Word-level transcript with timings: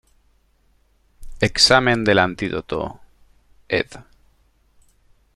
Examen 1.41 2.03
del 2.03 2.17
Antídoto, 2.17 2.99
ed. 3.67 3.85